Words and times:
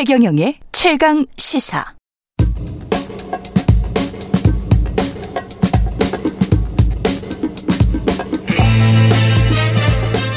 최경영의 0.00 0.54
최강 0.72 1.26
시사. 1.36 1.84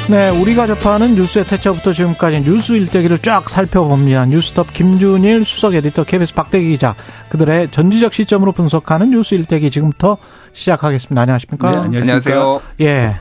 네, 0.10 0.28
우리가 0.32 0.68
접하는 0.68 1.16
뉴스의 1.16 1.46
태초부터 1.46 1.94
지금까지 1.94 2.42
뉴스 2.42 2.74
일대기를 2.74 3.20
쫙 3.20 3.50
살펴봅니다. 3.50 4.26
뉴스톱 4.26 4.74
김준일 4.74 5.46
수석 5.46 5.76
에디터 5.76 6.04
KBS 6.04 6.34
박대기 6.34 6.68
기자 6.72 6.94
그들의 7.30 7.72
전지적 7.72 8.14
시점으로 8.14 8.52
분석하는 8.52 9.12
뉴스 9.12 9.34
일대기 9.34 9.72
지금부터 9.72 10.18
시작하겠습니다. 10.52 11.22
안녕하십니까? 11.22 11.88
네, 11.88 11.98
안녕하세요. 12.00 12.62
예. 12.82 13.16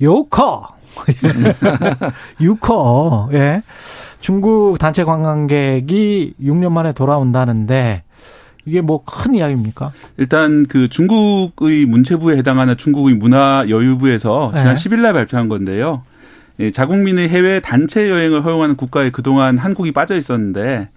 요커. 0.00 0.66
유커. 2.40 3.28
예. 3.34 3.62
중국 4.20 4.78
단체 4.78 5.04
관광객이 5.04 6.34
6년 6.42 6.72
만에 6.72 6.92
돌아온다는데 6.92 8.02
이게 8.64 8.80
뭐 8.82 9.02
큰 9.04 9.34
이야기입니까? 9.34 9.92
일단 10.18 10.66
그 10.66 10.88
중국의 10.88 11.86
문체부에 11.86 12.36
해당하는 12.36 12.76
중국의 12.76 13.14
문화여유부에서 13.16 14.52
지난 14.56 14.74
네. 14.74 14.82
10일 14.82 15.00
날 15.00 15.12
발표한 15.14 15.48
건데요. 15.48 16.02
예, 16.60 16.70
자국민의 16.70 17.28
해외 17.28 17.60
단체 17.60 18.10
여행을 18.10 18.44
허용하는 18.44 18.76
국가에 18.76 19.10
그동안 19.10 19.56
한국이 19.58 19.92
빠져 19.92 20.16
있었는데 20.16 20.88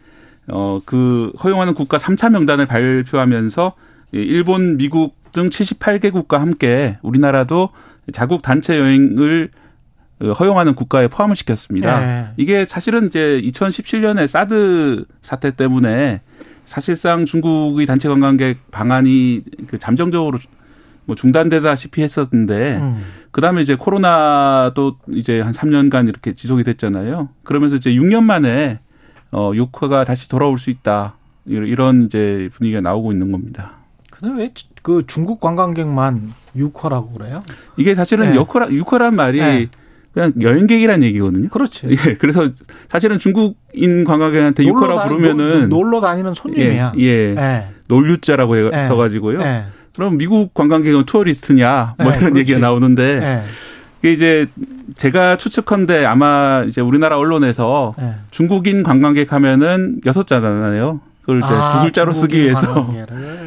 어 0.48 0.82
그 0.86 1.32
허용하는 1.44 1.74
국가 1.76 1.98
3차 1.98 2.32
명단을 2.32 2.66
발표하면서 2.66 3.74
일본, 4.14 4.76
미국 4.78 5.16
등 5.32 5.50
78개국과 5.50 6.40
함께 6.40 6.98
우리나라도 7.04 7.70
자국 8.12 8.42
단체 8.42 8.78
여행을 8.78 9.50
허용하는 10.30 10.76
국가에 10.76 11.08
포함을 11.08 11.36
시켰습니다. 11.36 12.00
네. 12.00 12.28
이게 12.38 12.66
사실은 12.66 13.08
이제 13.08 13.42
2017년에 13.44 14.28
사드 14.28 15.06
사태 15.22 15.52
때문에 15.52 16.22
사실상 16.66 17.26
중국의 17.26 17.86
단체 17.86 18.08
관광객 18.08 18.72
방안이 18.72 19.42
그 19.68 19.78
잠정적으로 19.78 20.38
뭐 21.06 21.16
중단되다시피 21.16 22.02
했었는데 22.04 22.78
음. 22.78 23.04
그다음에 23.32 23.62
이제 23.62 23.76
코로나도 23.76 24.98
이제 25.10 25.42
한 25.42 25.52
3년간 25.54 26.08
이렇게 26.08 26.34
지속이 26.34 26.64
됐잖아요. 26.64 27.30
그러면서 27.44 27.76
이제 27.76 27.92
6년 27.92 28.24
만에 28.24 28.80
어 29.32 29.52
요커가 29.56 30.04
다시 30.04 30.30
돌아올 30.30 30.58
수 30.60 30.70
있다. 30.70 31.16
이런 31.46 32.04
이제 32.04 32.50
분위기가 32.54 32.82
나오고 32.82 33.12
있는 33.12 33.32
겁니다. 33.32 33.78
근데 34.12 34.44
왜 34.44 34.54
그 34.82 35.04
중국 35.06 35.40
관광객만 35.40 36.34
유커라고 36.56 37.12
그래요? 37.14 37.44
이게 37.78 37.96
사실은 37.96 38.32
네. 38.32 38.36
유커라 38.36 38.72
유커란 38.72 39.16
말이 39.16 39.40
네. 39.40 39.68
그냥 40.14 40.34
여행객이란 40.42 41.04
얘기거든요. 41.04 41.50
그렇지. 41.50 41.88
예. 41.90 42.16
그래서 42.16 42.50
사실은 42.90 43.18
중국인 43.18 44.04
관광객한테 44.04 44.66
유커라 44.66 45.04
부르면은 45.08 45.70
놀러 45.70 46.02
다니는 46.02 46.34
손님이야. 46.34 46.94
예. 46.98 47.04
예. 47.04 47.36
예. 47.38 47.68
놀유자라고 47.88 48.74
예. 48.74 48.88
써가지고요. 48.88 49.42
예. 49.42 49.64
그럼 49.96 50.18
미국 50.18 50.54
관광객은 50.54 51.06
투어리스트냐 51.06 51.96
뭐 51.98 52.08
예. 52.08 52.10
이런 52.10 52.20
그렇지. 52.20 52.40
얘기가 52.40 52.60
나오는데 52.60 53.04
예. 53.04 53.44
이게 54.00 54.14
이제 54.14 54.48
제가 54.96 55.38
추측컨대 55.38 56.06
아마 56.06 56.64
이제 56.68 56.82
우리나라 56.82 57.18
언론에서 57.18 57.96
예. 58.02 58.16
중국인 58.32 58.84
관광객 58.84 59.32
하면은 59.32 60.02
여섯 60.06 60.28
자잖아요. 60.28 61.00
그걸 61.22 61.38
이제 61.38 61.54
아, 61.54 61.70
두 61.70 61.82
글자로 61.84 62.14
쓰기 62.14 62.42
위해서 62.42 62.92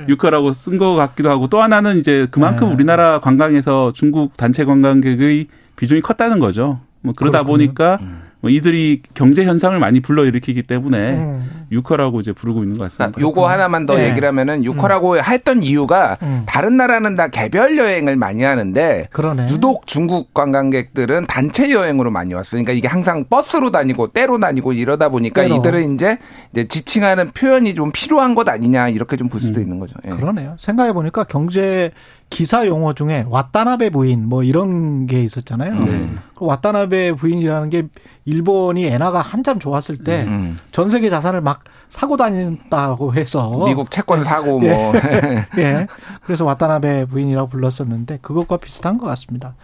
유커라고 0.09 0.53
쓴 0.53 0.79
것 0.79 0.95
같기도 0.95 1.29
하고 1.29 1.49
또 1.49 1.61
하나는 1.61 1.99
이제 1.99 2.29
그만큼 2.31 2.69
예. 2.69 2.73
우리나라 2.73 3.21
관광에서 3.21 3.93
중국 3.93 4.37
단체 4.37 4.65
관광객의 4.65 5.49
비중이 5.77 6.01
컸다는 6.01 6.39
거죠. 6.39 6.81
뭐 7.03 7.13
그러다 7.17 7.43
그렇군요. 7.43 7.67
보니까 7.67 7.99
음. 8.01 8.21
뭐 8.41 8.51
이들이 8.51 9.01
경제 9.15 9.43
현상을 9.47 9.79
많이 9.79 10.01
불러일으키기 10.01 10.65
때문에 10.65 10.99
음. 11.15 11.67
유커라고 11.73 12.21
이제 12.21 12.33
부르고 12.33 12.63
있는 12.63 12.77
것 12.77 12.85
같습니다. 12.93 13.19
아, 13.19 13.21
요거 13.21 13.49
하나만 13.49 13.87
더 13.87 13.97
네. 13.97 14.11
얘기를 14.11 14.29
하면은 14.29 14.63
유커라고 14.65 15.15
음. 15.15 15.21
했던 15.27 15.63
이유가 15.63 16.19
음. 16.23 16.43
다른 16.47 16.77
나라는 16.77 17.15
다 17.17 17.29
개별 17.29 17.79
여행을 17.79 18.17
많이 18.17 18.43
하는데 18.43 19.09
그러네. 19.13 19.47
유독 19.49 19.87
중국 19.87 20.35
관광객들은 20.35 21.27
단체 21.27 21.71
여행으로 21.71 22.11
많이 22.11 22.35
왔어요. 22.35 22.51
그러니까 22.63 22.73
이게 22.75 22.87
항상 22.87 23.25
버스로 23.31 23.71
다니고 23.71 24.09
때로 24.09 24.39
다니고 24.39 24.75
이러다 24.75 25.09
보니까 25.09 25.43
때로. 25.45 25.55
이들은 25.57 25.95
이제, 25.95 26.19
이제 26.53 26.69
지칭하는 26.69 27.31
표현이 27.31 27.75
좀 27.75 27.93
필요한 27.93 28.35
것 28.35 28.47
아니냐 28.47 28.91
이렇게 28.91 29.17
좀 29.17 29.29
볼 29.29 29.41
수도 29.41 29.61
음. 29.61 29.63
있는 29.63 29.79
거죠. 29.79 29.95
예. 30.07 30.11
그러네요. 30.11 30.55
생각해 30.59 30.93
보니까 30.93 31.25
경제 31.25 31.93
기사 32.31 32.67
용어 32.67 32.95
중에 32.95 33.27
와타나베 33.29 33.91
부인 33.91 34.29
뭐 34.29 34.43
이런 34.43 35.07
게 35.07 35.23
있었잖아요. 35.23 35.79
네. 35.85 36.11
그 36.35 36.45
와타나베 36.47 37.13
부인이라는 37.13 37.71
게 37.71 37.87
일본이 38.25 38.87
엔화가 38.87 39.21
한참 39.21 39.59
좋았을 39.61 39.99
때전 39.99 40.33
음. 40.33 40.91
세계 40.91 41.11
자산을 41.11 41.41
막 41.41 41.63
사고 41.89 42.17
다닌다고 42.17 43.15
해서 43.15 43.65
미국 43.67 43.91
채권 43.91 44.25
사고 44.25 44.59
뭐 44.59 44.69
예. 44.69 45.47
예. 45.59 45.87
그래서 46.25 46.45
와타나베 46.45 47.05
부인이라고 47.07 47.49
불렀었는데 47.51 48.19
그것과 48.23 48.57
비슷한 48.57 48.99
것 48.99 49.07
같습니다. 49.07 49.55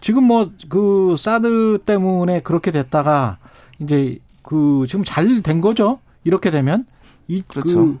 지금 0.00 0.24
뭐 0.24 0.50
그 0.68 1.16
사드 1.18 1.78
때문에 1.86 2.40
그렇게 2.40 2.70
됐다가 2.70 3.38
이제 3.80 4.18
그 4.42 4.84
지금 4.88 5.04
잘 5.04 5.40
된 5.42 5.60
거죠. 5.60 5.98
이렇게 6.24 6.50
되면 6.50 6.84
이 7.26 7.42
그렇죠. 7.42 7.74
그 7.74 7.98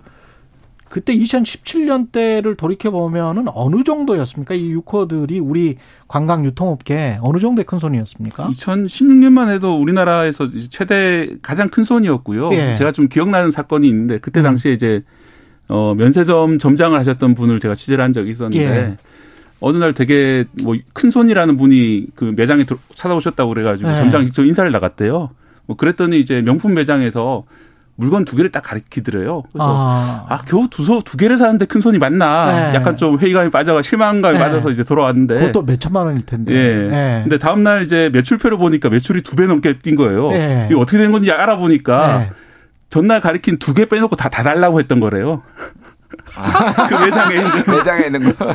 그때 0.88 1.14
2017년 1.14 2.10
때를 2.12 2.54
돌이켜 2.54 2.90
보면은 2.90 3.46
어느 3.54 3.84
정도였습니까? 3.84 4.54
이 4.54 4.70
유커들이 4.70 5.38
우리 5.38 5.76
관광 6.06 6.44
유통업계 6.44 7.18
어느 7.20 7.38
정도의 7.38 7.64
큰 7.66 7.78
손이었습니까? 7.78 8.48
2016년만 8.48 9.48
해도 9.48 9.80
우리나라에서 9.80 10.48
최대 10.70 11.28
가장 11.42 11.68
큰 11.68 11.84
손이었고요. 11.84 12.52
예. 12.52 12.74
제가 12.76 12.92
좀 12.92 13.08
기억나는 13.08 13.50
사건이 13.50 13.88
있는데 13.88 14.18
그때 14.18 14.40
음. 14.40 14.44
당시에 14.44 14.72
이제 14.72 15.02
어 15.68 15.94
면세점 15.94 16.58
점장을 16.58 16.98
하셨던 16.98 17.34
분을 17.34 17.60
제가 17.60 17.74
취재를 17.74 18.02
한 18.02 18.12
적이 18.12 18.30
있었는데 18.30 18.64
예. 18.64 18.96
어느 19.60 19.76
날 19.76 19.92
되게 19.92 20.44
뭐 20.62 20.76
큰 20.92 21.10
손이라는 21.10 21.56
분이 21.56 22.06
그 22.14 22.32
매장에 22.36 22.64
찾아오셨다고 22.94 23.50
그래가지고 23.50 23.90
예. 23.90 23.96
점장 23.96 24.24
직접 24.24 24.44
인사를 24.44 24.70
나갔대요. 24.70 25.30
뭐 25.66 25.76
그랬더니 25.76 26.18
이제 26.18 26.40
명품 26.42 26.74
매장에서 26.74 27.44
물건 28.00 28.24
두 28.24 28.36
개를 28.36 28.52
딱 28.52 28.62
가리키더래요. 28.62 29.42
그래서 29.52 29.66
아, 29.68 30.24
아 30.28 30.42
겨우 30.46 30.68
두, 30.68 30.84
소, 30.84 31.00
두 31.02 31.16
개를 31.16 31.36
사는데 31.36 31.64
큰 31.66 31.80
손이 31.80 31.98
맞나? 31.98 32.70
네. 32.70 32.76
약간 32.76 32.96
좀 32.96 33.18
회의감이 33.18 33.50
빠져가 33.50 33.82
실망감이 33.82 34.38
네. 34.38 34.44
빠져서 34.44 34.70
이제 34.70 34.84
돌아왔는데. 34.84 35.34
그것도 35.34 35.62
몇 35.66 35.80
천만 35.80 36.06
원일 36.06 36.24
텐데. 36.24 36.54
예. 36.54 36.88
네. 36.88 37.20
근데 37.24 37.38
다음 37.38 37.64
날 37.64 37.82
이제 37.82 38.08
매출표를 38.12 38.56
보니까 38.56 38.88
매출이 38.88 39.22
두 39.22 39.34
배 39.34 39.46
넘게 39.46 39.78
뛴 39.80 39.96
거예요. 39.96 40.30
네. 40.30 40.66
이게 40.70 40.80
어떻게 40.80 40.98
된 40.98 41.10
건지 41.10 41.32
알아보니까 41.32 42.18
네. 42.18 42.30
전날 42.88 43.20
가리킨 43.20 43.58
두 43.58 43.74
개 43.74 43.84
빼놓고 43.86 44.14
다, 44.14 44.28
다 44.28 44.44
달라고 44.44 44.78
했던 44.78 45.00
거래요. 45.00 45.42
아. 46.36 46.86
그 46.88 46.94
매장에 46.94 47.34
있는. 47.34 47.50
매장에 47.66 48.06
있는 48.06 48.32
거. 48.32 48.46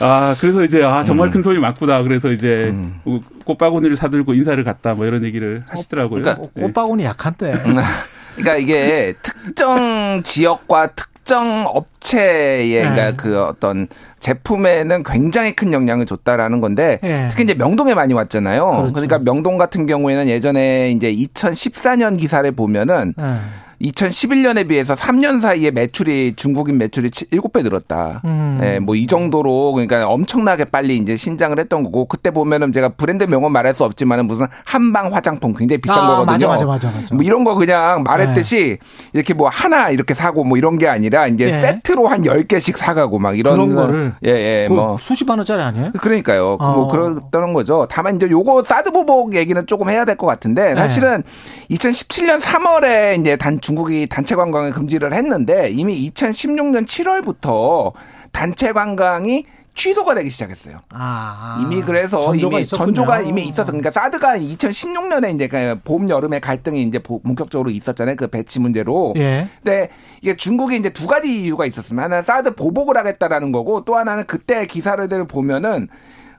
아, 0.00 0.34
그래서 0.40 0.62
이제, 0.64 0.82
아, 0.82 1.02
정말 1.04 1.28
음. 1.28 1.32
큰 1.32 1.42
소리 1.42 1.58
맞구나. 1.58 2.02
그래서 2.02 2.30
이제, 2.30 2.68
음. 2.70 3.00
꽃바구니를 3.44 3.96
사들고 3.96 4.34
인사를 4.34 4.62
갔다, 4.64 4.94
뭐 4.94 5.06
이런 5.06 5.24
얘기를 5.24 5.62
하시더라고요. 5.68 6.22
그러니까 6.22 6.46
꽃바구니 6.60 7.04
약한데. 7.04 7.52
음. 7.52 7.76
그러니까 8.36 8.56
이게 8.56 9.14
특정 9.22 10.22
지역과 10.22 10.88
특정 10.88 11.64
업체의, 11.66 12.80
그러니까 12.80 13.10
네. 13.10 13.16
그 13.16 13.42
어떤 13.42 13.88
제품에는 14.20 15.02
굉장히 15.04 15.54
큰 15.54 15.72
영향을 15.72 16.04
줬다라는 16.04 16.60
건데 16.60 16.98
네. 17.02 17.28
특히 17.30 17.44
이제 17.44 17.54
명동에 17.54 17.94
많이 17.94 18.12
왔잖아요. 18.12 18.70
그렇죠. 18.70 18.92
그러니까 18.92 19.18
명동 19.18 19.56
같은 19.56 19.86
경우에는 19.86 20.28
예전에 20.28 20.90
이제 20.90 21.12
2014년 21.12 22.18
기사를 22.18 22.50
보면은 22.52 23.14
네. 23.16 23.38
2011년에 23.82 24.66
비해서 24.68 24.94
3년 24.94 25.40
사이에 25.40 25.70
매출이 25.70 26.34
중국인 26.36 26.78
매출이 26.78 27.10
7배 27.10 27.62
늘었다. 27.62 28.22
음. 28.24 28.60
예, 28.62 28.78
뭐 28.78 28.96
이 28.96 29.06
정도로 29.06 29.72
그러니까 29.72 30.06
엄청나게 30.08 30.64
빨리 30.66 30.96
이제 30.96 31.16
신장을 31.16 31.58
했던 31.58 31.82
거고 31.84 32.06
그때 32.06 32.30
보면은 32.30 32.72
제가 32.72 32.88
브랜드 32.90 33.24
명은 33.24 33.52
말할 33.52 33.74
수 33.74 33.84
없지만은 33.84 34.26
무슨 34.26 34.46
한방 34.64 35.12
화장품 35.14 35.52
굉장히 35.52 35.80
비싼 35.82 35.98
아, 35.98 36.06
거거든요. 36.16 36.48
맞아, 36.48 36.64
맞아, 36.64 36.86
맞아. 36.90 37.14
뭐 37.14 37.22
이런 37.22 37.44
거 37.44 37.54
그냥 37.54 38.02
말했듯이 38.04 38.78
네. 38.80 39.08
이렇게 39.12 39.34
뭐 39.34 39.48
하나 39.48 39.90
이렇게 39.90 40.14
사고 40.14 40.44
뭐 40.44 40.56
이런 40.56 40.78
게 40.78 40.88
아니라 40.88 41.26
이제 41.26 41.46
네. 41.46 41.60
세트로 41.60 42.06
한 42.08 42.22
10개씩 42.22 42.76
사 42.78 42.94
가고 42.94 43.18
막 43.18 43.38
이런 43.38 43.54
그런 43.56 43.74
거를 43.74 44.12
예, 44.24 44.30
예, 44.64 44.68
뭐 44.68 44.96
수십만 44.98 45.38
원짜리 45.38 45.62
아니에요? 45.62 45.92
그러니까요. 46.00 46.56
어. 46.58 46.72
뭐 46.72 46.88
그랬던 46.88 47.52
거죠. 47.52 47.86
다만 47.90 48.16
이제 48.16 48.28
요거 48.30 48.62
사드 48.62 48.90
보복 48.92 49.34
얘기는 49.34 49.66
조금 49.66 49.90
해야 49.90 50.04
될 50.04 50.16
것 50.16 50.26
같은데 50.26 50.68
네. 50.72 50.74
사실은 50.74 51.22
네. 51.68 51.76
2017년 51.76 52.40
3월에 52.40 53.20
이제 53.20 53.36
단 53.36 53.60
중국이 53.66 54.06
단체 54.08 54.36
관광을 54.36 54.70
금지를 54.70 55.12
했는데 55.12 55.70
이미 55.70 56.08
2016년 56.08 56.86
7월부터 56.86 57.92
단체 58.30 58.70
관광이 58.72 59.44
취소가 59.74 60.14
되기 60.14 60.30
시작했어요. 60.30 60.78
아, 60.90 61.60
이미 61.60 61.82
그래서 61.82 62.32
이미 62.36 62.60
있었군요. 62.60 62.86
전조가 62.86 63.20
이미 63.22 63.42
있어서 63.42 63.72
그러니까 63.72 63.90
사드가 63.90 64.38
2016년에 64.38 65.34
이제 65.34 65.48
그봄 65.48 66.08
여름에 66.08 66.38
갈등이 66.38 66.80
이제 66.84 67.00
본격적으로 67.00 67.70
있었잖아요. 67.70 68.14
그 68.14 68.28
배치 68.28 68.60
문제로. 68.60 69.12
예. 69.16 69.48
근데 69.64 69.90
이게 70.22 70.36
중국에 70.36 70.76
이제 70.76 70.90
두 70.90 71.08
가지 71.08 71.28
이유가 71.28 71.66
있었습니다. 71.66 72.04
하나는 72.04 72.22
사드 72.22 72.54
보복을 72.54 72.96
하겠다라는 72.96 73.50
거고 73.50 73.84
또 73.84 73.96
하나는 73.96 74.26
그때 74.26 74.64
기사를 74.64 75.08
보면은 75.26 75.88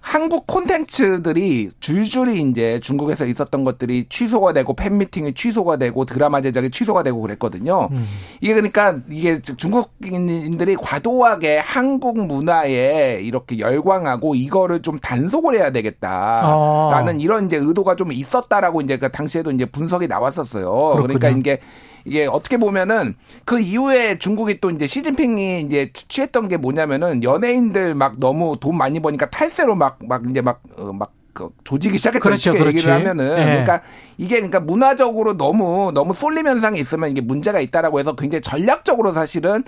한국 0.07 0.47
콘텐츠들이 0.47 1.69
줄줄이 1.81 2.41
이제 2.41 2.79
중국에서 2.79 3.25
있었던 3.25 3.65
것들이 3.65 4.05
취소가 4.07 4.53
되고 4.53 4.73
팬미팅이 4.73 5.33
취소가 5.33 5.75
되고 5.75 6.05
드라마 6.05 6.39
제작이 6.39 6.71
취소가 6.71 7.03
되고 7.03 7.19
그랬거든요. 7.19 7.89
음. 7.91 8.05
이게 8.39 8.53
그러니까 8.53 8.99
이게 9.11 9.41
중국인들이 9.41 10.77
과도하게 10.77 11.57
한국 11.57 12.25
문화에 12.25 13.19
이렇게 13.21 13.59
열광하고 13.59 14.35
이거를 14.35 14.81
좀 14.81 14.97
단속을 14.97 15.55
해야 15.55 15.71
되겠다라는 15.71 17.13
아. 17.13 17.17
이런 17.19 17.47
이제 17.47 17.57
의도가 17.57 17.97
좀 17.97 18.13
있었다라고 18.13 18.79
이제 18.79 18.95
그 18.97 19.11
당시에도 19.11 19.51
이제 19.51 19.65
분석이 19.65 20.07
나왔었어요. 20.07 20.71
그렇군요. 20.71 21.19
그러니까 21.19 21.29
이게 21.29 21.59
이게 22.07 22.25
어떻게 22.25 22.55
보면은 22.57 23.15
그 23.43 23.59
이후에 23.59 24.17
중국이 24.17 24.61
또 24.61 24.71
이제 24.71 24.87
시진핑이 24.87 25.61
이제 25.61 25.91
취했던 25.93 26.47
게 26.47 26.55
뭐냐면은 26.55 27.21
연예인들 27.21 27.95
막 27.95 28.17
너무 28.17 28.57
돈 28.59 28.77
많이 28.77 29.01
버니까 29.01 29.29
탈세로 29.29 29.75
막, 29.75 29.99
막 30.07 30.23
이제 30.29 30.39
막, 30.41 30.61
어, 30.77 30.93
막, 30.93 31.11
그 31.33 31.49
조직이 31.63 31.99
시작했던 31.99 32.21
그렇죠, 32.31 32.51
그렇지. 32.51 32.67
얘기를 32.69 32.91
하면은 32.91 33.35
네. 33.35 33.45
그러니까 33.45 33.81
이게 34.17 34.37
그러니까 34.37 34.59
문화적으로 34.59 35.37
너무 35.37 35.91
너무 35.93 36.15
쏠림 36.15 36.47
현상이 36.47 36.79
있으면 36.79 37.11
이게 37.11 37.21
문제가 37.21 37.59
있다라고 37.59 37.99
해서 37.99 38.15
굉장히 38.15 38.41
전략적으로 38.41 39.11
사실은 39.11 39.63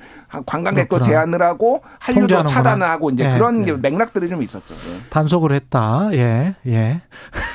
관광객도 0.47 0.95
그렇구나. 0.95 1.05
제한을 1.05 1.43
하고 1.43 1.83
한류도 1.99 2.45
차단을 2.45 2.87
하고 2.87 3.11
이제 3.11 3.27
네, 3.27 3.33
그런 3.35 3.65
네. 3.65 3.73
맥락들이 3.73 4.29
좀 4.29 4.41
있었죠. 4.41 4.73
네. 4.73 4.99
단속을 5.11 5.51
했다. 5.51 6.09
예, 6.13 6.55
예. 6.65 7.01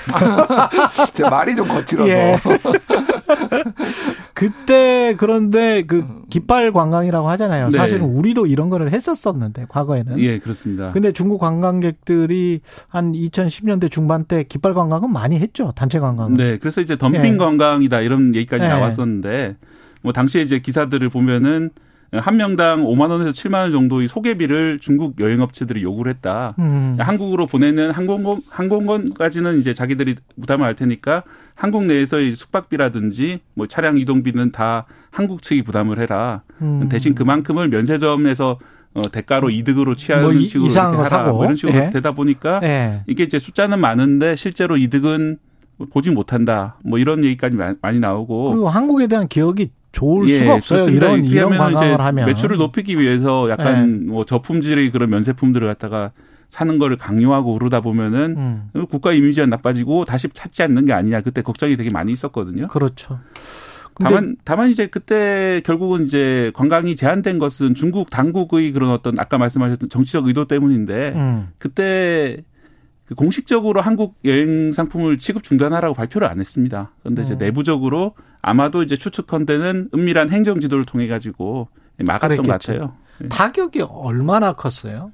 제 1.14 1.28
말이 1.28 1.56
좀 1.56 1.66
거칠어서. 1.66 2.08
예. 2.08 2.38
그때 4.34 5.14
그런데 5.16 5.82
그 5.82 6.04
깃발 6.30 6.72
관광이라고 6.72 7.28
하잖아요. 7.30 7.70
네. 7.70 7.78
사실은 7.78 8.06
우리도 8.06 8.46
이런 8.46 8.70
거를 8.70 8.92
했었었는데 8.92 9.66
과거에는. 9.68 10.18
예, 10.20 10.38
그렇습니다. 10.38 10.92
근데 10.92 11.12
중국 11.12 11.38
관광객들이 11.38 12.60
한 12.88 13.12
2010년대 13.12 13.90
중반 13.90 14.24
때 14.24 14.44
깃발 14.44 14.74
관광은 14.74 15.12
많이 15.12 15.38
했죠. 15.38 15.72
단체 15.74 15.98
관광. 15.98 16.34
네, 16.34 16.58
그래서 16.58 16.80
이제 16.80 16.96
덤핑 16.96 17.34
예. 17.34 17.36
관광이다 17.36 18.00
이런 18.00 18.34
얘기까지 18.34 18.64
예. 18.64 18.68
나왔었는데 18.68 19.56
뭐 20.02 20.12
당시에 20.12 20.42
이제 20.42 20.58
기사들을 20.58 21.08
보면은 21.08 21.70
한 22.20 22.36
명당 22.36 22.84
5만 22.84 23.10
원에서 23.10 23.30
7만 23.30 23.62
원 23.62 23.72
정도의 23.72 24.08
소개비를 24.08 24.78
중국 24.80 25.20
여행업체들이 25.20 25.82
요구를 25.82 26.14
했다. 26.14 26.54
음. 26.58 26.94
한국으로 26.98 27.46
보내는 27.46 27.90
항공권 27.90 28.42
항공권까지는 28.48 29.58
이제 29.58 29.74
자기들이 29.74 30.16
부담을 30.40 30.66
할 30.66 30.74
테니까 30.74 31.24
한국 31.54 31.86
내에서의 31.86 32.36
숙박비라든지 32.36 33.40
뭐 33.54 33.66
차량 33.66 33.98
이동비는 33.98 34.52
다 34.52 34.86
한국 35.10 35.42
측이 35.42 35.62
부담을 35.62 35.98
해라. 35.98 36.42
음. 36.62 36.88
대신 36.88 37.14
그만큼을 37.14 37.68
면세점에서 37.68 38.58
어, 38.94 39.02
대가로 39.10 39.50
이득으로 39.50 39.96
취하는 39.96 40.24
뭐 40.38 40.46
식으로 40.46 40.70
이렇게 40.70 40.96
하라. 40.96 41.32
뭐 41.32 41.44
이런 41.44 41.56
식으로 41.56 41.76
예. 41.76 41.90
되다 41.90 42.12
보니까 42.12 42.60
예. 42.62 43.02
이게 43.08 43.24
이제 43.24 43.40
숫자는 43.40 43.80
많은데 43.80 44.36
실제로 44.36 44.76
이득은 44.76 45.38
보지 45.92 46.12
못한다. 46.12 46.78
뭐 46.84 46.98
이런 47.00 47.24
얘기까지 47.24 47.56
많이 47.80 47.98
나오고 47.98 48.50
그리고 48.50 48.68
한국에 48.68 49.08
대한 49.08 49.26
기억이 49.26 49.70
좋을 49.94 50.28
예, 50.28 50.34
수가 50.34 50.54
없어요. 50.54 50.88
이런 50.90 51.24
이런 51.24 51.56
관광을 51.56 52.00
하면 52.00 52.26
매출을 52.26 52.56
높이기 52.56 52.98
위해서 52.98 53.48
약간 53.48 54.02
예. 54.02 54.10
뭐 54.10 54.24
저품질의 54.24 54.90
그런 54.90 55.08
면세품들을 55.10 55.66
갖다가 55.66 56.12
사는 56.50 56.78
거를 56.78 56.96
강요하고 56.96 57.58
그러다 57.58 57.80
보면은 57.80 58.70
음. 58.74 58.86
국가 58.90 59.12
이미지가 59.12 59.46
나빠지고 59.46 60.04
다시 60.04 60.28
찾지 60.32 60.62
않는 60.62 60.84
게 60.84 60.92
아니냐 60.92 61.20
그때 61.22 61.42
걱정이 61.42 61.76
되게 61.76 61.90
많이 61.92 62.12
있었거든요. 62.12 62.68
그렇죠. 62.68 63.20
다만 63.96 64.36
다만 64.44 64.70
이제 64.70 64.88
그때 64.88 65.60
결국은 65.64 66.04
이제 66.04 66.50
관광이 66.54 66.96
제한된 66.96 67.38
것은 67.38 67.74
중국 67.74 68.10
당국의 68.10 68.72
그런 68.72 68.90
어떤 68.90 69.18
아까 69.18 69.38
말씀하셨던 69.38 69.88
정치적 69.88 70.26
의도 70.26 70.46
때문인데 70.46 71.12
음. 71.14 71.48
그때 71.58 72.38
그 72.38 72.53
공식적으로 73.16 73.80
한국 73.80 74.16
여행 74.24 74.72
상품을 74.72 75.18
취급 75.18 75.42
중단하라고 75.42 75.94
발표를 75.94 76.26
안 76.28 76.40
했습니다. 76.40 76.92
그런데 77.02 77.22
이제 77.22 77.34
음. 77.34 77.38
내부적으로 77.38 78.14
아마도 78.40 78.82
이제 78.82 78.96
추측컨대는 78.96 79.90
은밀한 79.94 80.30
행정 80.30 80.60
지도를 80.60 80.84
통해 80.84 81.06
가지고 81.06 81.68
막았던 81.98 82.36
그랬겠죠. 82.36 82.42
것 82.42 82.52
같아요. 82.52 82.92
예. 83.22 83.28
타격이 83.28 83.82
얼마나 83.82 84.54
컸어요? 84.54 85.12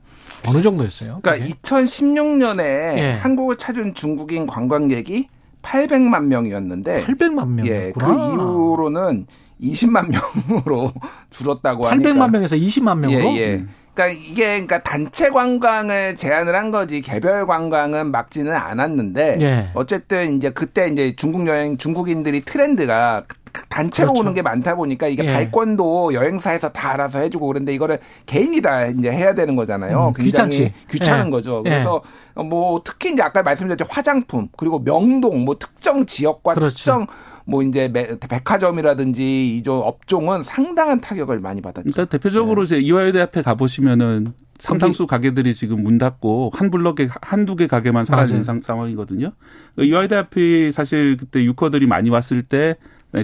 어느 0.49 0.63
정도였어요? 0.63 1.19
그러니까 1.23 1.45
그게? 1.45 1.55
2016년에 1.61 2.61
예. 2.61 3.19
한국을 3.21 3.57
찾은 3.57 3.95
중국인 3.95 4.47
관광객이 4.47 5.29
800만 5.63 6.25
명이었는데 6.27 7.05
800만 7.05 7.49
명. 7.51 7.67
예, 7.67 7.93
그 7.99 8.07
이후로는 8.07 9.27
20만 9.61 10.09
명으로 10.11 10.93
줄었다고 11.31 11.85
800만 11.85 11.89
하니까 11.91 12.11
800만 12.11 12.31
명에서 12.31 12.57
20만 12.57 12.99
명으로. 12.99 13.21
예, 13.21 13.37
예. 13.37 13.65
그러니까 13.95 14.07
이게 14.09 14.45
그러니까 14.45 14.83
단체 14.83 15.31
관광을 15.31 16.17
제한을 16.17 16.55
한 16.55 16.71
거지 16.71 17.01
개별 17.01 17.47
관광은 17.47 18.11
막지는 18.11 18.55
않았는데 18.55 19.39
예. 19.41 19.71
어쨌든 19.75 20.37
이제 20.37 20.51
그때 20.51 20.89
이제 20.89 21.15
중국 21.17 21.47
여행 21.47 21.77
중국인들이 21.77 22.43
트렌드가 22.43 23.25
단체로 23.69 24.09
그렇죠. 24.09 24.21
오는 24.21 24.35
게 24.35 24.43
많다 24.43 24.77
보니까 24.77 25.09
이게 25.09 25.25
예. 25.25 25.33
발권도 25.33 26.15
여행사에서 26.15 26.71
다 26.71 26.93
알아서 26.93 27.21
해주고 27.21 27.47
그런데 27.47 27.75
이거를 27.75 27.99
개인이 28.27 28.61
다 28.63 28.87
이제 28.87 29.11
해야 29.11 29.35
되는 29.35 29.57
거잖아요. 29.57 30.09
음, 30.09 30.13
굉장히 30.13 30.51
귀찮지. 30.51 30.75
귀찮은 30.91 31.27
예. 31.27 31.31
거죠. 31.31 31.63
그래서 31.63 32.03
예. 32.39 32.43
뭐 32.43 32.83
특히 32.85 33.13
이제 33.13 33.23
아까 33.23 33.43
말씀드렸죠 33.43 33.87
화장품 33.89 34.49
그리고 34.57 34.83
명동 34.83 35.45
뭐 35.45 35.57
특정 35.59 36.07
지역과 36.07 36.55
그렇죠. 36.55 36.75
특정 36.75 37.07
뭐 37.45 37.63
이제 37.63 37.93
백화점이라든지 38.29 39.57
이종 39.57 39.81
업종은 39.81 40.43
상당한 40.43 41.01
타격을 41.01 41.41
많이 41.41 41.61
받았죠. 41.61 41.91
그러니까 41.93 42.17
대표적으로 42.17 42.65
네. 42.65 42.79
이제 42.79 42.87
이화여대 42.87 43.21
앞에 43.21 43.43
가 43.43 43.55
보시면은 43.55 44.35
상당수 44.59 45.07
가게들이 45.07 45.55
지금 45.55 45.83
문 45.83 45.99
닫고 45.99 46.51
한 46.55 46.71
블럭에 46.71 47.09
한두 47.23 47.57
개 47.57 47.67
가게만 47.67 48.05
사라진 48.05 48.45
상, 48.45 48.61
상황이거든요. 48.61 49.33
이화여대 49.79 50.17
앞이 50.17 50.71
사실 50.71 51.17
그때 51.17 51.43
유커들이 51.43 51.87
많이 51.87 52.11
왔을 52.11 52.43
때 52.43 52.77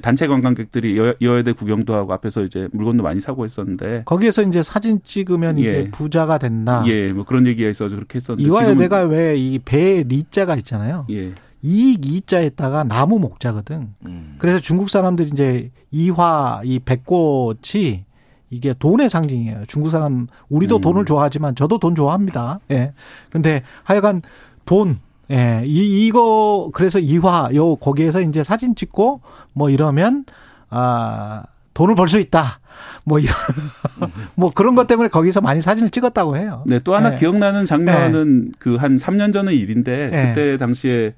단체 0.02 0.26
관광객들이 0.26 0.98
이화여대 1.20 1.52
구경도 1.52 1.94
하고 1.94 2.12
앞에서 2.12 2.42
이제 2.42 2.68
물건도 2.72 3.02
많이 3.02 3.20
사고 3.20 3.44
했었는데 3.44 4.02
거기에서 4.04 4.42
이제 4.42 4.62
사진 4.62 5.00
찍으면 5.04 5.58
예. 5.60 5.66
이제 5.66 5.90
부자가 5.92 6.38
된다. 6.38 6.82
예, 6.86 7.12
뭐 7.12 7.24
그런 7.24 7.46
얘기가 7.46 7.68
있어서 7.70 7.94
그렇게 7.94 8.16
했었는데 8.16 8.48
이화여대가 8.48 9.02
왜 9.02 9.36
이 9.36 9.60
배 9.64 10.02
리자가 10.06 10.56
있잖아요. 10.56 11.06
예. 11.10 11.34
이익 11.62 12.04
이자에다가 12.06 12.84
나무 12.84 13.18
목자거든. 13.18 13.94
음. 14.06 14.34
그래서 14.38 14.58
중국 14.60 14.90
사람들이 14.90 15.28
이제 15.32 15.70
이화 15.90 16.60
이 16.64 16.78
백꽃이 16.78 18.04
이게 18.50 18.74
돈의 18.78 19.10
상징이에요. 19.10 19.64
중국 19.66 19.90
사람 19.90 20.26
우리도 20.48 20.76
음. 20.76 20.80
돈을 20.80 21.04
좋아하지만 21.04 21.54
저도 21.56 21.78
돈 21.78 21.94
좋아합니다. 21.94 22.60
예. 22.70 22.92
근데 23.30 23.62
하여간 23.84 24.22
돈 24.64 24.96
예. 25.30 25.62
이 25.64 26.06
이거 26.06 26.70
그래서 26.72 26.98
이화 26.98 27.50
요 27.54 27.76
거기에서 27.76 28.20
이제 28.20 28.42
사진 28.44 28.74
찍고 28.74 29.20
뭐 29.52 29.70
이러면 29.70 30.24
아 30.70 31.42
돈을 31.74 31.94
벌 31.94 32.08
수 32.08 32.18
있다. 32.18 32.60
뭐 33.04 33.18
이런 33.18 33.34
뭐 34.34 34.50
그런 34.52 34.74
것 34.74 34.86
때문에 34.86 35.08
거기서 35.08 35.40
많이 35.40 35.60
사진을 35.60 35.90
찍었다고 35.90 36.36
해요. 36.36 36.62
네, 36.66 36.78
또 36.80 36.94
하나 36.94 37.12
예. 37.12 37.16
기억나는 37.16 37.64
장면은 37.66 38.48
예. 38.48 38.52
그한 38.58 38.96
3년 38.96 39.32
전의 39.32 39.56
일인데 39.56 40.10
예. 40.12 40.28
그때 40.28 40.56
당시에 40.58 41.14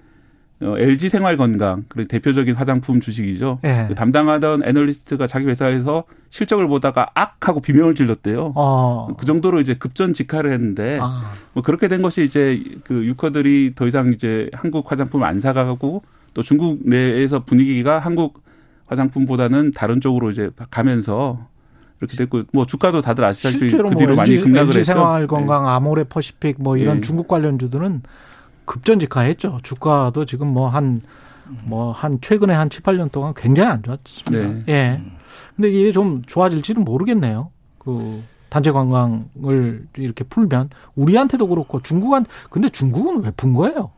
어, 0.61 0.75
LG 0.77 1.09
생활건강 1.09 1.85
그리고 1.89 2.09
대표적인 2.09 2.55
화장품 2.55 3.01
주식이죠. 3.01 3.61
예. 3.65 3.87
그 3.89 3.95
담당하던 3.95 4.65
애널리스트가 4.65 5.29
자기 5.29 5.47
회사에서 5.47 6.05
실적을 6.31 6.67
보다가 6.67 7.11
악 7.15 7.49
하고 7.49 7.61
비명을 7.61 7.95
질렀대요. 7.95 8.53
어. 8.57 9.09
그 9.17 9.25
정도로 9.25 9.61
이제 9.61 9.75
급전직하를 9.75 10.51
했는데 10.51 10.99
아. 11.01 11.33
뭐 11.53 11.63
그렇게 11.63 11.87
된 11.87 12.03
것이 12.03 12.25
이제 12.25 12.63
그 12.85 13.07
유커들이 13.07 13.75
더 13.77 13.87
이상 13.87 14.13
이제 14.13 14.51
한국 14.53 14.91
화장품을 14.91 15.27
안 15.27 15.41
사가고 15.41 16.03
또 16.35 16.43
중국 16.43 16.81
내에서 16.89 17.45
분위기가 17.45 18.01
한국 18.01 18.43
화장품보다는 18.87 19.73
다른 19.73 20.01
쪽으로 20.01 20.31
이제 20.31 20.51
가면서 20.71 21.47
이렇게 22.01 22.17
됐고 22.17 22.45
뭐 22.53 22.65
주가도 22.65 23.01
다들 23.01 23.25
아시다시피 23.25 23.71
그 23.71 23.77
뒤로 23.77 23.91
뭐 23.91 24.17
많이 24.17 24.37
급락을 24.37 24.75
했죠. 24.75 24.93
생활건강, 24.93 25.65
네. 25.65 25.71
아모레 25.71 26.05
퍼시픽 26.05 26.57
뭐 26.61 26.77
이런 26.77 26.97
네. 26.97 27.01
중국 27.01 27.29
관련주들은 27.29 28.03
급전직하했죠. 28.69 29.59
주가도 29.63 30.25
지금 30.27 30.49
뭐 30.49 30.69
한 30.69 31.01
뭐 31.67 31.93
한 31.93 32.21
최근에 32.21 32.53
한 32.53 32.69
7, 32.69 32.83
8년 32.83 33.11
동안 33.11 33.33
굉장히 33.35 33.71
안 33.71 33.83
좋았습니다. 33.83 34.49
네. 34.49 34.63
예. 34.69 35.03
근데 35.57 35.71
이게 35.71 35.93
좀 35.93 36.23
좋아질지는 36.27 36.85
모르겠네요. 36.85 37.51
그 37.79 38.23
단체 38.51 38.71
관광을 38.71 39.87
이렇게 39.97 40.25
풀면 40.25 40.69
우리한테도 40.95 41.49
그렇고 41.49 41.81
중국한 41.83 42.27
근데 42.51 42.69
중국은 42.69 43.23
왜 43.25 43.31
푼 43.37 43.55
거예요? 43.55 43.91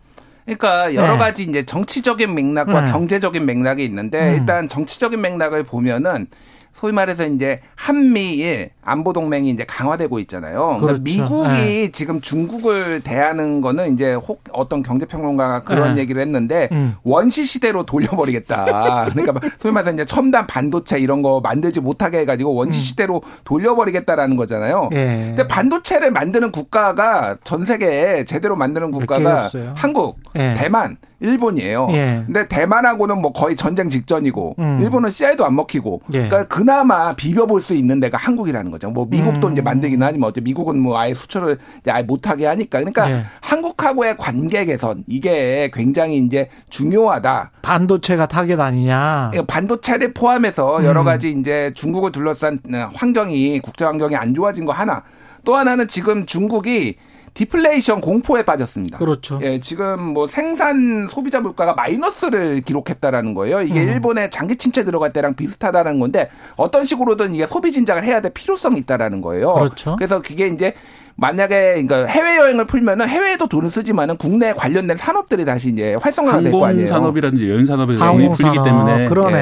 그러니까 0.44 0.94
여러 0.94 1.12
네. 1.14 1.18
가지 1.18 1.42
이제 1.42 1.64
정치적인 1.64 2.34
맥락과 2.34 2.84
네. 2.84 2.92
경제적인 2.92 3.44
맥락이 3.44 3.84
있는데 3.84 4.30
음. 4.30 4.34
일단 4.36 4.68
정치적인 4.68 5.20
맥락을 5.20 5.64
보면은 5.64 6.28
소위 6.72 6.92
말해서 6.92 7.26
이제 7.26 7.60
한미일 7.74 8.70
안보 8.82 9.12
동맹이 9.12 9.50
이제 9.50 9.64
강화되고 9.64 10.18
있잖아요. 10.20 10.78
그러니까 10.78 10.86
그렇죠. 10.86 11.02
미국이 11.02 11.48
네. 11.48 11.88
지금 11.92 12.20
중국을 12.20 13.00
대하는 13.02 13.60
거는 13.60 13.92
이제 13.92 14.14
혹 14.14 14.42
어떤 14.52 14.82
경제 14.82 15.04
평론가가 15.04 15.64
그런 15.64 15.94
네. 15.94 16.02
얘기를 16.02 16.22
했는데 16.22 16.68
음. 16.72 16.94
원시 17.02 17.44
시대로 17.44 17.84
돌려버리겠다. 17.84 19.10
그러니까 19.12 19.48
소위 19.58 19.72
말해서 19.72 19.92
이제 19.92 20.04
첨단 20.04 20.46
반도체 20.46 20.98
이런 20.98 21.22
거 21.22 21.40
만들지 21.40 21.80
못하게 21.80 22.20
해가지고 22.20 22.54
원시 22.54 22.78
음. 22.78 22.80
시대로 22.80 23.22
돌려버리겠다라는 23.44 24.36
거잖아요. 24.36 24.88
네. 24.90 25.34
근데 25.36 25.46
반도체를 25.46 26.10
만드는 26.10 26.50
국가가 26.50 27.36
전 27.44 27.64
세계에 27.64 28.24
제대로 28.24 28.56
만드는 28.56 28.90
국가가 28.90 29.48
한국, 29.74 30.18
예. 30.36 30.54
대만 30.56 30.96
일본이에요. 31.20 31.88
예. 31.92 32.22
근데 32.26 32.48
대만하고는 32.48 33.20
뭐 33.20 33.32
거의 33.32 33.54
전쟁 33.54 33.88
직전이고 33.88 34.56
음. 34.58 34.78
일본은 34.82 35.10
씨알도 35.10 35.44
안 35.44 35.54
먹히고 35.54 36.00
예. 36.14 36.28
그러니까 36.28 36.44
그나마 36.44 37.14
비벼볼 37.14 37.60
수 37.60 37.74
있는 37.74 38.00
데가 38.00 38.18
한국이라는 38.18 38.70
거죠. 38.70 38.90
뭐 38.90 39.06
미국도 39.08 39.48
음. 39.48 39.52
이제 39.52 39.62
만들긴 39.62 40.02
하지만 40.02 40.28
어째 40.28 40.40
미국은 40.40 40.78
뭐 40.78 40.98
아예 40.98 41.14
수출을 41.14 41.58
아예 41.88 42.02
못하게 42.02 42.46
하니까 42.46 42.78
그러니까 42.78 43.10
예. 43.10 43.24
한국하고의 43.42 44.16
관계 44.16 44.64
개선 44.64 45.04
이게 45.06 45.70
굉장히 45.72 46.18
이제 46.18 46.48
중요하다. 46.70 47.52
반도체가 47.62 48.26
타겟 48.26 48.58
아니냐? 48.58 49.32
예, 49.34 49.42
반도체를 49.46 50.14
포함해서 50.14 50.84
여러 50.84 51.00
음. 51.00 51.04
가지 51.04 51.30
이제 51.30 51.72
중국을 51.74 52.12
둘러싼 52.12 52.58
환경이 52.94 53.60
국제 53.60 53.84
환경이 53.84 54.16
안 54.16 54.34
좋아진 54.34 54.64
거 54.64 54.72
하나. 54.72 55.02
또 55.44 55.56
하나는 55.56 55.88
지금 55.88 56.26
중국이 56.26 56.96
디플레이션 57.34 58.00
공포에 58.00 58.44
빠졌습니다. 58.44 58.98
그렇죠. 58.98 59.38
예, 59.42 59.60
지금 59.60 60.00
뭐 60.00 60.26
생산 60.26 61.06
소비자 61.08 61.40
물가가 61.40 61.74
마이너스를 61.74 62.62
기록했다라는 62.62 63.34
거예요. 63.34 63.62
이게 63.62 63.82
음. 63.82 63.88
일본의 63.88 64.30
장기 64.30 64.56
침체 64.56 64.84
들어갈 64.84 65.12
때랑 65.12 65.34
비슷하다는 65.34 65.98
건데 65.98 66.30
어떤 66.56 66.84
식으로든 66.84 67.34
이게 67.34 67.46
소비 67.46 67.72
진작을 67.72 68.04
해야 68.04 68.20
될 68.20 68.32
필요성이 68.32 68.80
있다라는 68.80 69.20
거예요. 69.20 69.54
그렇죠. 69.54 69.96
그래서 69.96 70.20
그게 70.20 70.48
이제 70.48 70.74
만약에 71.16 71.82
그러니까 71.82 72.06
해외 72.06 72.36
여행을 72.38 72.64
풀면은 72.64 73.08
해외에도 73.08 73.46
돈을 73.46 73.68
쓰지만은 73.70 74.16
국내 74.16 74.52
관련된 74.54 74.96
산업들이 74.96 75.44
다시 75.44 75.68
이제 75.68 75.94
활성화가 76.00 76.40
될 76.40 76.52
거 76.52 76.66
아니에요. 76.66 76.86
산업이라든지 76.86 77.50
여행 77.50 77.66
산업에서 77.66 78.04
돈이 78.12 78.30
풀리기 78.32 78.58
때문에 78.64 79.08
그러네. 79.08 79.36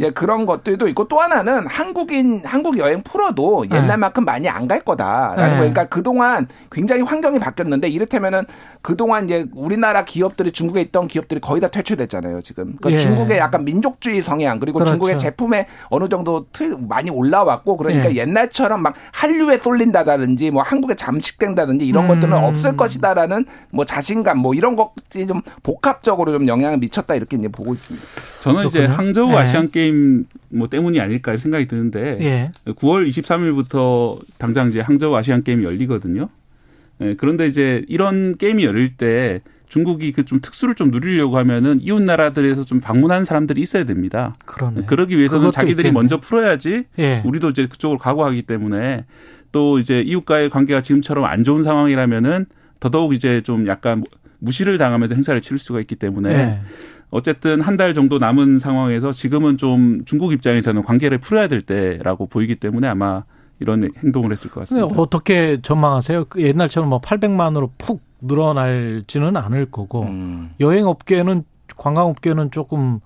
예. 0.00 0.06
예, 0.06 0.10
그런 0.10 0.46
것들도 0.46 0.86
있고 0.88 1.08
또 1.08 1.20
하나는 1.20 1.66
한국인 1.66 2.40
한국 2.44 2.78
여행 2.78 3.02
풀어도 3.02 3.66
네. 3.68 3.76
옛날만큼 3.76 4.24
많이 4.24 4.48
안 4.48 4.68
갈 4.68 4.80
거다라는 4.80 5.36
네. 5.36 5.48
거예요. 5.48 5.58
그러니까 5.72 5.84
그동안 5.86 6.46
굉장히 6.70 7.00
환경이 7.00 7.38
바뀌었는데 7.38 7.88
이를테면은 7.88 8.44
그동안 8.82 9.24
이제 9.24 9.46
우리나라 9.54 10.04
기업들이 10.04 10.52
중국에 10.52 10.82
있던 10.82 11.06
기업들이 11.06 11.40
거의 11.40 11.60
다 11.62 11.68
퇴출됐잖아요, 11.68 12.42
지금. 12.42 12.74
그러니까 12.76 12.90
예. 12.92 12.98
중국의 12.98 13.38
약간 13.38 13.64
민족주의 13.64 14.20
성향 14.20 14.58
그리고 14.60 14.74
그렇죠. 14.78 14.90
중국의 14.92 15.16
제품에 15.16 15.66
어느 15.88 16.08
정도 16.10 16.46
틀 16.52 16.76
많이 16.78 17.08
올라왔고 17.10 17.78
그러니까 17.78 18.10
예. 18.12 18.16
옛날처럼 18.16 18.82
막 18.82 18.94
한류에 19.12 19.56
쏠린다든지 19.58 20.50
뭐 20.50 20.62
한국의 20.62 20.96
잠 20.96 21.17
잠식된다든지 21.18 21.86
이런 21.86 22.04
음. 22.04 22.08
것들은 22.08 22.32
없을 22.32 22.76
것이다라는 22.76 23.44
뭐 23.72 23.84
자신감 23.84 24.38
뭐 24.38 24.54
이런 24.54 24.76
것들이 24.76 25.26
좀 25.26 25.42
복합적으로 25.62 26.32
좀 26.32 26.48
영향을 26.48 26.78
미쳤다 26.78 27.14
이렇게 27.14 27.36
이제 27.36 27.48
보고 27.48 27.74
있습니다. 27.74 28.06
저는 28.42 28.60
그렇군요. 28.60 28.84
이제 28.84 28.92
항저우 28.92 29.30
네. 29.30 29.36
아시안 29.36 29.70
게임 29.70 30.24
뭐 30.48 30.68
때문이 30.68 31.00
아닐까 31.00 31.36
생각이 31.36 31.66
드는데 31.66 32.18
예. 32.20 32.72
9월 32.72 33.08
23일부터 33.08 34.20
당장 34.38 34.68
이제 34.68 34.80
항저우 34.80 35.14
아시안 35.14 35.42
게임이 35.42 35.64
열리거든요. 35.64 36.28
네, 36.98 37.14
그런데 37.16 37.46
이제 37.46 37.84
이런 37.88 38.36
게임이 38.36 38.64
열릴 38.64 38.96
때 38.96 39.40
중국이 39.68 40.12
그 40.12 40.24
좀 40.24 40.40
특수를 40.40 40.74
좀 40.74 40.90
누리려고 40.90 41.36
하면은 41.38 41.78
이웃 41.82 42.00
나라들에서 42.02 42.64
좀 42.64 42.80
방문하는 42.80 43.24
사람들이 43.26 43.60
있어야 43.60 43.84
됩니다. 43.84 44.32
그러네. 44.46 44.82
그러기 44.86 45.16
위해서는 45.18 45.50
자기들이 45.50 45.88
있겠네. 45.88 45.92
먼저 45.92 46.18
풀어야지 46.18 46.84
예. 46.98 47.22
우리도 47.24 47.50
이제 47.50 47.66
그쪽으로 47.66 47.98
각오하기 47.98 48.42
때문에 48.42 49.04
또 49.52 49.78
이제 49.78 50.00
이웃과의 50.00 50.50
관계가 50.50 50.82
지금처럼 50.82 51.24
안 51.24 51.44
좋은 51.44 51.62
상황이라면은 51.62 52.46
더더욱 52.80 53.14
이제 53.14 53.40
좀 53.40 53.66
약간 53.66 54.04
무시를 54.38 54.78
당하면서 54.78 55.14
행사를 55.14 55.40
치를 55.40 55.58
수가 55.58 55.80
있기 55.80 55.96
때문에 55.96 56.28
네. 56.36 56.60
어쨌든 57.10 57.60
한 57.60 57.76
달 57.76 57.94
정도 57.94 58.18
남은 58.18 58.58
상황에서 58.58 59.12
지금은 59.12 59.56
좀 59.56 60.04
중국 60.04 60.32
입장에서는 60.32 60.82
관계를 60.82 61.18
풀어야 61.18 61.48
될 61.48 61.60
때라고 61.62 62.26
보이기 62.26 62.56
때문에 62.56 62.86
아마 62.86 63.24
이런 63.60 63.90
행동을 64.04 64.30
했을 64.32 64.50
것 64.50 64.60
같습니다. 64.60 64.86
어떻게 65.00 65.58
전망하세요? 65.62 66.26
그 66.26 66.42
옛날처럼 66.42 66.88
뭐 66.90 67.00
800만으로 67.00 67.70
푹 67.78 68.02
늘어날지는 68.20 69.36
않을 69.36 69.66
거고 69.70 70.02
음. 70.02 70.50
여행업계는 70.60 71.44
관광업계는 71.76 72.50
조금 72.50 73.00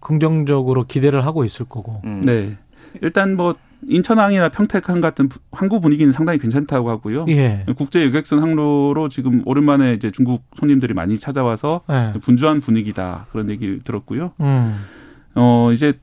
긍정적으로 0.00 0.84
기대를 0.84 1.24
하고 1.24 1.44
있을 1.44 1.64
거고. 1.66 2.00
음. 2.04 2.22
네. 2.24 2.56
일단 3.00 3.36
뭐 3.36 3.54
인천항이나 3.88 4.48
평택항 4.48 5.00
같은 5.00 5.28
항구 5.52 5.80
분위기는 5.80 6.12
상당히 6.12 6.38
괜찮다고 6.38 6.90
하고요. 6.90 7.26
예. 7.28 7.64
국제 7.76 8.04
여객선 8.04 8.40
항로로 8.40 9.08
지금 9.08 9.42
오랜만에 9.44 9.94
이제 9.94 10.10
중국 10.10 10.44
손님들이 10.56 10.94
많이 10.94 11.18
찾아와서 11.18 11.82
예. 11.90 12.18
분주한 12.20 12.60
분위기다 12.60 13.26
그런 13.30 13.50
얘기를 13.50 13.80
들었고요. 13.80 14.32
음. 14.40 14.76
어 15.34 15.70
이제 15.72 15.94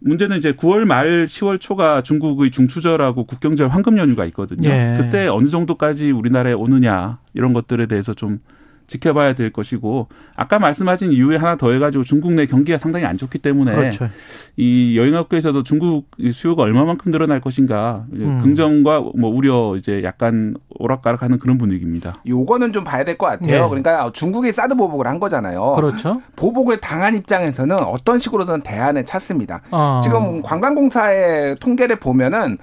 문제는 0.00 0.38
이제 0.38 0.52
9월 0.52 0.84
말 0.84 1.26
10월 1.26 1.60
초가 1.60 2.02
중국의 2.02 2.50
중추절하고 2.50 3.24
국경절 3.24 3.68
황금 3.68 3.98
연휴가 3.98 4.24
있거든요. 4.26 4.68
예. 4.68 4.96
그때 5.00 5.26
어느 5.26 5.48
정도까지 5.48 6.10
우리나라에 6.10 6.52
오느냐 6.52 7.18
이런 7.34 7.52
것들에 7.52 7.86
대해서 7.86 8.14
좀 8.14 8.40
지켜봐야 8.86 9.34
될 9.34 9.52
것이고 9.52 10.08
아까 10.34 10.58
말씀하신 10.58 11.12
이유에 11.12 11.36
하나 11.36 11.56
더 11.56 11.72
해가지고 11.72 12.04
중국 12.04 12.32
내 12.32 12.46
경기가 12.46 12.78
상당히 12.78 13.04
안 13.06 13.18
좋기 13.18 13.38
때문에 13.38 13.74
그렇죠. 13.74 14.08
이 14.56 14.96
여행업계에서도 14.98 15.62
중국 15.62 16.10
수요가 16.32 16.62
얼마만큼 16.62 17.10
늘어날 17.12 17.40
것인가 17.40 18.04
음. 18.12 18.38
긍정과 18.42 19.00
뭐 19.18 19.30
우려 19.30 19.74
이제 19.76 20.02
약간 20.04 20.56
오락가락하는 20.78 21.38
그런 21.38 21.58
분위기입니다. 21.58 22.14
요거는 22.26 22.72
좀 22.72 22.84
봐야 22.84 23.04
될 23.04 23.16
것 23.16 23.26
같아요. 23.26 23.62
네. 23.62 23.68
그러니까 23.68 24.10
중국이 24.12 24.52
사드 24.52 24.74
보복을 24.76 25.06
한 25.06 25.18
거잖아요. 25.18 25.74
그렇죠. 25.76 26.20
보복을 26.36 26.78
당한 26.80 27.14
입장에서는 27.14 27.76
어떤 27.80 28.18
식으로든 28.18 28.60
대안을 28.62 29.04
찾습니다. 29.06 29.62
어. 29.70 30.00
지금 30.04 30.42
관광공사의 30.42 31.56
통계를 31.56 31.96
보면은 31.96 32.58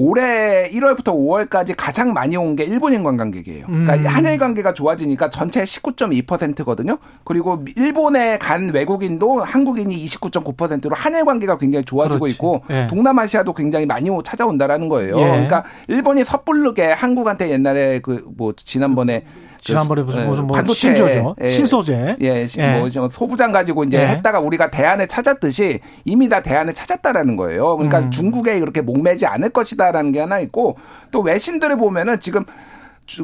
올해 0.00 0.70
1월부터 0.70 1.06
5월까지 1.12 1.74
가장 1.76 2.12
많이 2.12 2.36
온 2.36 2.54
게 2.54 2.64
일본인 2.64 3.02
관광객이에요. 3.02 3.66
그러니까 3.66 3.94
음. 3.94 4.06
한일 4.06 4.38
관계가 4.38 4.72
좋아지니까 4.74 5.28
전체 5.30 5.62
19.2%거든요. 5.62 6.98
그리고 7.24 7.64
일본에 7.76 8.38
간 8.38 8.70
외국인도 8.70 9.42
한국인이 9.42 9.94
29.9%로 10.06 10.94
한일 10.96 11.24
관계가 11.24 11.58
굉장히 11.58 11.84
좋아지고 11.84 12.20
그렇지. 12.20 12.34
있고 12.34 12.62
예. 12.70 12.86
동남아시아도 12.88 13.52
굉장히 13.52 13.86
많이 13.86 14.08
찾아온다라는 14.24 14.88
거예요. 14.88 15.18
예. 15.18 15.24
그러니까 15.24 15.64
일본이 15.88 16.24
섣부르게 16.24 16.92
한국한테 16.92 17.50
옛날에 17.50 18.00
그 18.00 18.24
뭐 18.36 18.52
지난번에 18.56 19.24
지난번에 19.60 20.02
무슨 20.02 20.26
무슨 20.26 20.46
뭐 20.46 20.56
반도체 20.56 20.94
신소죠. 20.94 21.34
예, 21.40 21.50
신소재. 21.50 22.16
예, 22.20 22.46
예. 22.58 22.78
뭐 22.78 23.08
소부장 23.08 23.52
가지고 23.52 23.84
이제 23.84 23.98
예. 23.98 24.06
했다가 24.06 24.40
우리가 24.40 24.70
대안을 24.70 25.08
찾았듯이 25.08 25.80
이미 26.04 26.28
다 26.28 26.42
대안을 26.42 26.74
찾았다라는 26.74 27.36
거예요. 27.36 27.76
그러니까 27.76 28.00
음. 28.00 28.10
중국에 28.10 28.58
그렇게 28.60 28.80
목매지 28.80 29.26
않을 29.26 29.50
것이다라는 29.50 30.12
게 30.12 30.20
하나 30.20 30.38
있고 30.40 30.76
또 31.10 31.20
외신들을 31.20 31.76
보면은 31.76 32.20
지금 32.20 32.44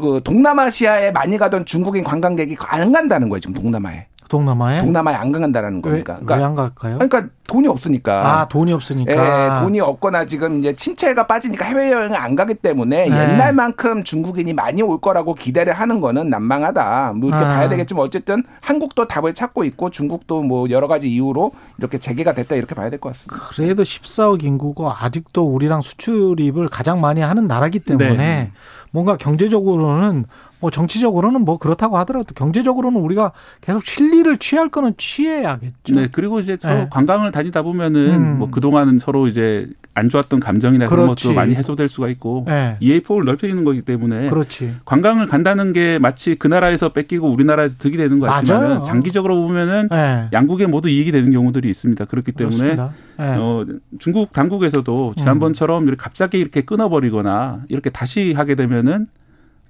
그 0.00 0.20
동남아시아에 0.24 1.10
많이 1.10 1.36
가던 1.36 1.66
중국인 1.66 2.04
관광객이 2.04 2.56
안 2.58 2.92
간다는 2.92 3.28
거예요, 3.28 3.40
지금 3.40 3.54
동남아에. 3.54 4.06
동남아에? 4.28 4.80
동남아에 4.80 5.14
안 5.14 5.30
간다라는 5.32 5.82
겁니까? 5.82 6.14
그러니까 6.20 6.36
왜 6.36 6.42
안 6.44 6.54
갈까요? 6.54 6.98
그러니까 6.98 7.28
돈이 7.46 7.68
없으니까. 7.68 8.40
아, 8.40 8.48
돈이 8.48 8.72
없으니까. 8.72 9.12
예, 9.12 9.60
돈이 9.62 9.78
없거나 9.80 10.24
지금 10.24 10.58
이제 10.60 10.74
침체가 10.74 11.26
빠지니까 11.26 11.66
해외여행을 11.66 12.16
안 12.16 12.34
가기 12.36 12.54
때문에 12.54 13.08
네. 13.08 13.14
옛날만큼 13.34 14.02
중국인이 14.02 14.52
많이 14.54 14.80
올 14.80 14.98
거라고 14.98 15.34
기대를 15.34 15.74
하는 15.74 16.00
거는 16.00 16.30
난망하다. 16.30 17.12
뭐 17.16 17.28
이렇게 17.28 17.44
아. 17.44 17.48
봐야 17.48 17.68
되겠지만 17.68 18.02
어쨌든 18.02 18.42
한국도 18.62 19.08
답을 19.08 19.34
찾고 19.34 19.64
있고 19.64 19.90
중국도 19.90 20.42
뭐 20.42 20.70
여러 20.70 20.88
가지 20.88 21.10
이유로 21.10 21.52
이렇게 21.78 21.98
재개가 21.98 22.32
됐다 22.32 22.56
이렇게 22.56 22.74
봐야 22.74 22.88
될 22.88 22.98
것 22.98 23.12
같습니다. 23.12 23.46
그래도 23.50 23.82
14억 23.82 24.42
인구고 24.42 24.90
아직도 24.90 25.44
우리랑 25.46 25.82
수출입을 25.82 26.68
가장 26.68 27.00
많이 27.02 27.20
하는 27.20 27.46
나라기 27.46 27.80
때문에 27.80 28.16
네. 28.16 28.52
뭔가 28.90 29.16
경제적으로는 29.18 30.24
뭐 30.60 30.70
정치적으로는 30.70 31.42
뭐 31.42 31.58
그렇다고 31.58 31.98
하더라도 31.98 32.34
경제적으로는 32.34 33.00
우리가 33.00 33.32
계속 33.60 33.84
실리를 33.84 34.38
취할 34.38 34.68
거는 34.68 34.94
취해야겠죠. 34.96 35.94
네. 35.94 36.08
그리고 36.10 36.40
이제 36.40 36.56
서로 36.60 36.74
네. 36.74 36.88
관광을 36.90 37.32
다니다 37.32 37.62
보면은 37.62 38.14
음. 38.14 38.38
뭐 38.38 38.50
그동안은 38.50 38.98
서로 38.98 39.28
이제 39.28 39.68
안 39.94 40.08
좋았던 40.08 40.40
감정이나 40.40 40.88
그런 40.88 41.06
그렇지. 41.06 41.28
것도 41.28 41.34
많이 41.34 41.54
해소될 41.54 41.88
수가 41.88 42.08
있고 42.08 42.44
네. 42.48 42.76
이해 42.80 43.00
폭을 43.00 43.24
넓혀지는 43.24 43.64
거기 43.64 43.82
때문에 43.82 44.28
그렇지. 44.28 44.74
관광을 44.84 45.26
간다는 45.26 45.72
게 45.72 45.98
마치 45.98 46.34
그 46.34 46.48
나라에서 46.48 46.88
뺏기고 46.88 47.30
우리나라에서 47.30 47.76
득이 47.78 47.96
되는 47.96 48.18
것 48.18 48.26
같지만 48.26 48.82
장기적으로 48.82 49.40
보면은 49.42 49.88
네. 49.88 50.28
양국에 50.32 50.66
모두 50.66 50.88
이익이 50.88 51.12
되는 51.12 51.30
경우들이 51.30 51.70
있습니다. 51.70 52.04
그렇기 52.06 52.32
때문에 52.32 52.76
네. 52.76 52.90
어, 53.18 53.64
중국 54.00 54.32
당국에서도 54.32 55.14
지난번처럼 55.16 55.84
음. 55.84 55.88
이렇게 55.88 56.02
갑자기 56.02 56.40
이렇게 56.40 56.62
끊어버리거나 56.62 57.62
이렇게 57.68 57.90
다시 57.90 58.32
하게 58.32 58.56
되면은 58.56 59.06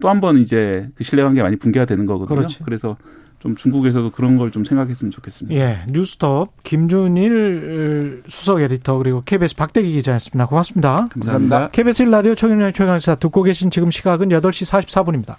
또 0.01 0.09
한 0.09 0.21
번 0.21 0.39
이제 0.39 0.89
그 0.97 1.05
신뢰관계 1.05 1.43
많이 1.43 1.57
붕괴가 1.57 1.87
되는 1.87 2.07
거거든요. 2.07 2.37
그렇지. 2.37 2.59
그래서 2.65 2.97
좀 3.41 3.57
중국에서도 3.57 4.11
그런 4.11 4.39
걸 4.39 4.51
좀 4.51 4.65
생각했으면 4.65 5.11
좋겠습니다. 5.11 5.55
예, 5.61 5.79
뉴스톱 5.93 6.63
김준일 6.63 8.23
수석 8.27 8.61
에디터 8.63 8.99
그리고 8.99 9.23
KBS 9.25 9.57
박대기 9.57 9.93
기자였습니다. 9.93 10.47
고맙습니다. 10.47 11.09
감사합니다. 11.11 11.69
KBS 11.71 12.05
라디오 12.05 12.35
최경영 12.35 12.73
최강시사 12.73 13.17
듣고 13.17 13.43
계신 13.43 13.71
지금 13.71 13.91
시각은 13.91 14.29
8시 14.31 14.71
44분입니다. 14.87 15.33